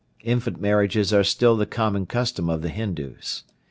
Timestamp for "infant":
0.23-0.59